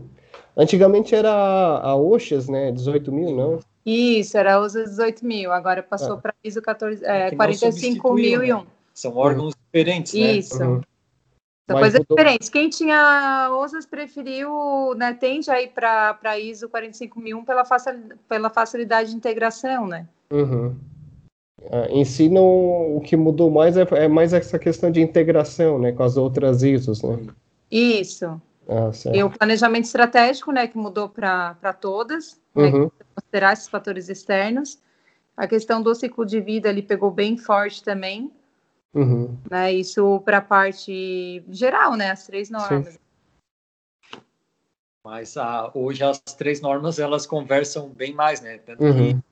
[0.56, 2.72] Antigamente era a Oxas, né?
[2.72, 3.60] 18 mil, não?
[3.86, 5.52] Isso, era a OSA 18 mil.
[5.52, 6.18] Agora passou ah.
[6.18, 8.58] para ISO 14, é, 45.001.
[8.58, 8.68] Né?
[8.94, 9.60] São órgãos uhum.
[9.66, 10.32] diferentes, né?
[10.34, 10.62] Isso.
[10.62, 10.82] Uhum.
[11.70, 12.18] São coisas mudou...
[12.18, 12.50] diferentes.
[12.50, 17.94] Quem tinha OSAS preferiu, né, tende a ir para ISO 45001 pela, facil,
[18.28, 20.08] pela facilidade de integração, né?
[20.32, 20.76] Uhum.
[21.62, 25.80] Uh, em si, não, o que mudou mais é, é, mais essa questão de integração
[25.80, 27.18] né, com as outras ISOs, né?
[27.72, 28.42] Isso.
[28.70, 32.92] Ah, e o planejamento estratégico, né, que mudou para todas, né, uhum.
[33.16, 34.80] considerar esses fatores externos.
[35.36, 38.32] A questão do ciclo de vida ali pegou bem forte também.
[38.94, 39.38] Uhum.
[39.50, 42.94] Né, isso para a parte geral, né, as três normas.
[42.94, 43.00] Sim.
[45.04, 48.58] Mas ah, hoje as três normas elas conversam bem mais, né?
[48.58, 49.14] Tanto uhum.
[49.14, 49.26] que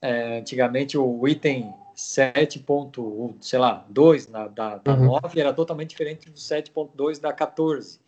[0.00, 5.06] é, antigamente o item 7.2, sei lá, 2 na, da, da uhum.
[5.20, 7.98] 9 era totalmente diferente do 7.2 da 14.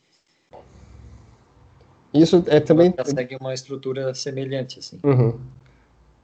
[2.14, 2.94] Isso é também.
[2.96, 5.00] Ela segue uma estrutura semelhante, assim.
[5.02, 5.40] Uhum.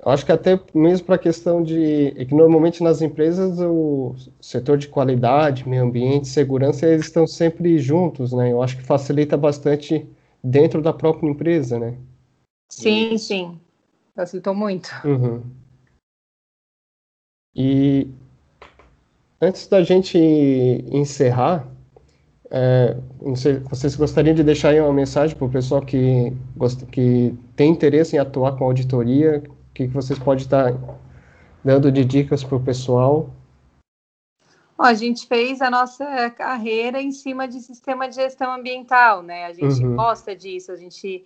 [0.04, 2.14] Eu acho que até mesmo para a questão de.
[2.16, 7.78] É que normalmente nas empresas o setor de qualidade, meio ambiente, segurança, eles estão sempre
[7.78, 8.52] juntos, né?
[8.52, 10.08] Eu acho que facilita bastante
[10.42, 11.96] dentro da própria empresa, né?
[12.68, 13.18] Sim, e...
[13.18, 13.60] sim.
[14.14, 14.88] Facilitou muito.
[15.04, 15.42] Uhum.
[17.56, 18.06] E
[19.40, 20.18] antes da gente
[20.92, 21.66] encerrar,
[22.50, 22.98] é,
[23.34, 26.34] sei, vocês gostariam de deixar aí uma mensagem para o pessoal que,
[26.92, 29.42] que tem interesse em atuar com auditoria?
[29.70, 30.74] O que, que vocês podem estar
[31.64, 33.30] dando de dicas para o pessoal?
[34.78, 39.46] A gente fez a nossa carreira em cima de sistema de gestão ambiental, né?
[39.46, 39.96] A gente uhum.
[39.96, 41.24] gosta disso, a gente,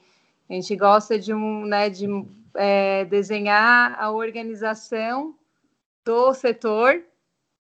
[0.49, 2.07] a gente gosta de um, né, de
[2.55, 5.35] é, desenhar a organização
[6.05, 7.03] do setor,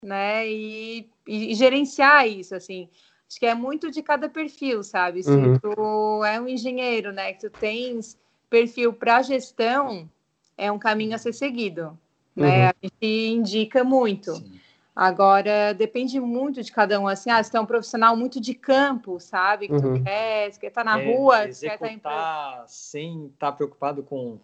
[0.02, 0.48] né?
[0.48, 2.88] E, e, gerenciar isso, assim.
[3.28, 5.22] Acho que é muito de cada perfil, sabe?
[5.22, 5.58] Se uhum.
[5.58, 7.32] tu é um engenheiro, né?
[7.32, 10.08] Que tu tens perfil para gestão,
[10.56, 11.98] é um caminho a ser seguido,
[12.34, 12.64] né?
[12.64, 12.68] Uhum.
[12.68, 14.34] A gente indica muito.
[14.34, 14.58] Sim.
[14.98, 18.52] Agora, depende muito de cada um, assim, ah, se tu é um profissional muito de
[18.52, 19.68] campo, sabe?
[19.68, 19.98] Que uhum.
[19.98, 22.66] tu quer, quer estar tá na é, rua, quer estar tá em...
[22.66, 24.40] sem estar tá preocupado com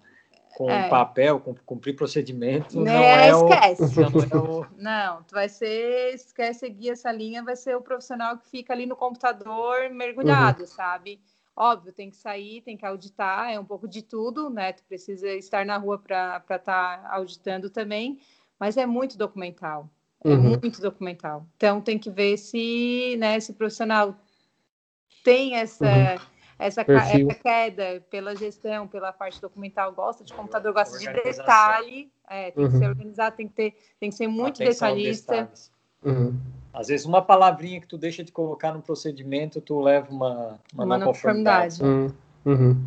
[0.54, 0.88] com é.
[0.88, 2.92] papel, com cumprir procedimento, né?
[2.92, 4.00] não é esquece.
[4.00, 4.66] O, não, é o...
[4.76, 8.72] não, tu vai ser, se quer seguir essa linha, vai ser o profissional que fica
[8.72, 10.66] ali no computador mergulhado, uhum.
[10.66, 11.20] sabe?
[11.56, 14.72] Óbvio, tem que sair, tem que auditar, é um pouco de tudo, né?
[14.72, 18.20] Tu precisa estar na rua para estar tá auditando também,
[18.58, 19.88] mas é muito documental,
[20.24, 20.58] é uhum.
[20.60, 21.46] muito documental.
[21.56, 24.16] Então tem que ver se, né, esse profissional
[25.22, 30.98] tem essa uhum essa, essa, queda pela gestão, pela parte documental, gosta de computador, gosta
[30.98, 32.70] de detalhe, é, tem uhum.
[32.70, 35.50] que ser organizado, tem que, ter, tem que ser muito Atenção detalhista.
[36.02, 36.38] Uhum.
[36.72, 40.84] Às vezes, uma palavrinha que tu deixa de colocar no procedimento, tu leva uma, uma,
[40.84, 41.82] uma não conformidade.
[41.82, 42.12] Uhum.
[42.44, 42.84] uhum.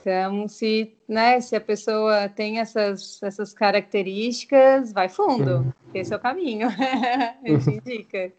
[0.00, 5.58] Então, se, né, se a pessoa tem essas, essas características, vai fundo.
[5.58, 5.72] Uhum.
[5.92, 6.68] Esse é o caminho.
[7.44, 7.74] a gente uhum.
[7.76, 8.32] indica.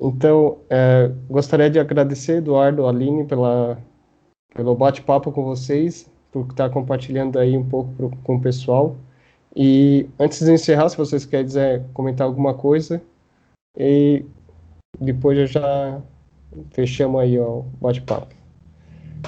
[0.00, 3.78] Então, é, gostaria de agradecer, Eduardo, Aline, pela,
[4.54, 8.96] pelo bate-papo com vocês, por estar compartilhando aí um pouco pro, com o pessoal.
[9.56, 11.48] E antes de encerrar, se vocês querem
[11.92, 13.02] comentar alguma coisa,
[13.76, 14.24] e
[15.00, 16.00] depois já
[16.70, 18.34] fechamos aí ó, o bate-papo.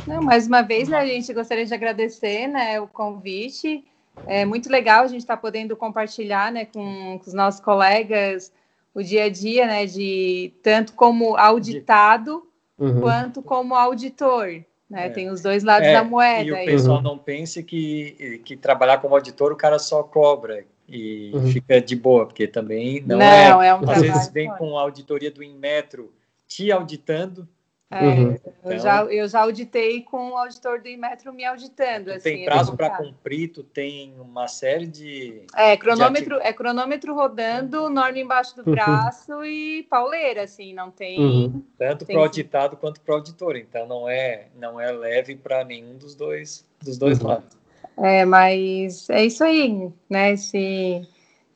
[0.06, 3.84] Não, mais uma vez, né, a gente gostaria de agradecer né, o convite.
[4.26, 8.52] É muito legal a gente estar tá podendo compartilhar né, com, com, os nossos colegas
[8.94, 12.46] o dia a dia, né, de tanto como auditado
[12.78, 13.00] uhum.
[13.00, 14.62] quanto como auditor.
[14.88, 15.06] Né?
[15.06, 15.08] É.
[15.10, 16.42] Tem os dois lados é, da moeda.
[16.42, 17.02] E o pessoal uhum.
[17.02, 21.46] não pense que, que trabalhar como auditor o cara só cobra e uhum.
[21.52, 23.68] fica de boa, porque também não, não é.
[23.68, 26.12] é um Às vezes vem com a auditoria do Inmetro
[26.48, 27.48] te auditando
[27.90, 28.38] é, uhum.
[28.64, 32.10] eu, já, eu já auditei com o auditor do Inmetro me auditando.
[32.10, 35.42] Assim, tem prazo para cumprir, tu tem uma série de.
[35.56, 36.46] É, cronômetro, de...
[36.46, 38.72] é cronômetro rodando, norma embaixo do uhum.
[38.72, 39.44] braço uhum.
[39.44, 41.18] e pauleira, assim, não tem.
[41.18, 41.64] Uhum.
[41.76, 43.56] Tanto para o auditado quanto para o auditor.
[43.56, 47.26] Então não é, não é leve para nenhum dos dois, dos dois uhum.
[47.26, 47.58] lados.
[47.98, 50.36] É, mas é isso aí, né?
[50.36, 51.02] Se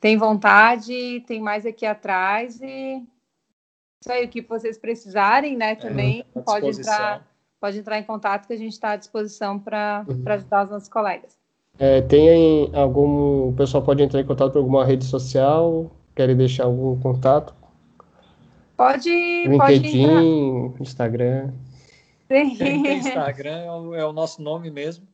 [0.01, 3.01] tem vontade, tem mais aqui atrás e
[4.01, 7.27] isso aí, o que vocês precisarem, né, também é, pode entrar,
[7.59, 10.23] pode entrar em contato que a gente está à disposição para uhum.
[10.25, 11.37] ajudar os nossos colegas.
[11.77, 13.49] É, tem algum.
[13.49, 15.91] O pessoal pode entrar em contato por alguma rede social?
[16.15, 17.53] Querem deixar algum contato?
[18.77, 19.09] Pode.
[19.09, 21.51] LinkedIn, pode Instagram.
[22.27, 22.55] Tem.
[22.55, 25.07] tem Instagram, é o, é o, nosso nome mesmo.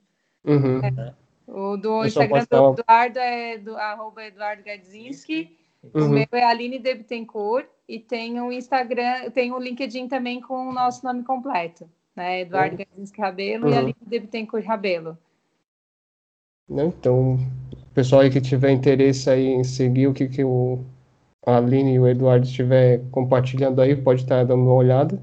[0.45, 0.79] Uhum.
[0.83, 1.13] É.
[1.47, 5.57] O do Instagram do Eduardo é do arroba Eduardo Gadzinski.
[5.83, 6.05] Uhum.
[6.05, 10.73] O meu é Aline Debitencourt e tem o Instagram, tem o LinkedIn também com o
[10.73, 12.41] nosso nome completo, né?
[12.41, 12.85] Eduardo uhum.
[12.89, 13.73] Gazinski Rabelo uhum.
[13.73, 15.17] e Aline Debitencourt Rabelo.
[16.69, 17.35] Então,
[17.73, 20.79] o pessoal aí que tiver interesse aí em seguir o que, que o
[21.45, 25.19] a Aline e o Eduardo estiver compartilhando aí, pode estar dando uma olhada.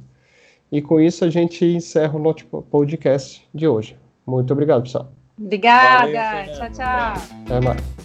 [0.70, 3.96] E com isso a gente encerra o nosso podcast de hoje.
[4.26, 5.12] Muito obrigado, pessoal.
[5.40, 6.12] Obrigada.
[6.12, 7.38] Valeu, tchau, tchau.
[7.46, 7.97] Até mais.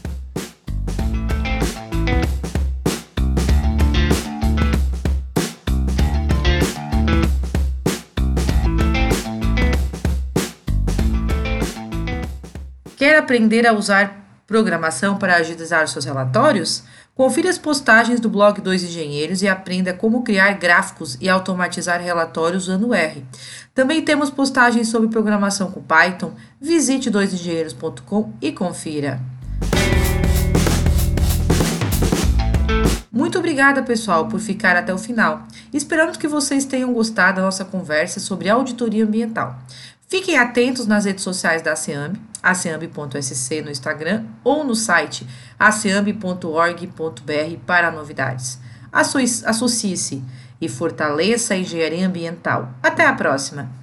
[13.14, 16.84] Quer aprender a usar programação para agilizar seus relatórios?
[17.14, 22.64] Confira as postagens do blog Dois Engenheiros e aprenda como criar gráficos e automatizar relatórios
[22.64, 23.24] usando R.
[23.72, 26.34] Também temos postagens sobre programação com Python.
[26.60, 29.20] Visite doisengenheiros.com e confira.
[33.12, 35.48] Muito obrigada, pessoal, por ficar até o final.
[35.72, 39.56] Esperamos que vocês tenham gostado da nossa conversa sobre auditoria ambiental.
[40.08, 45.28] Fiquem atentos nas redes sociais da ASEAMB, aceamb.sc no Instagram ou no site
[45.58, 48.60] aceamb.org.br para novidades.
[48.92, 50.24] Associe-se
[50.62, 52.70] e fortaleça a engenharia ambiental.
[52.82, 53.83] Até a próxima!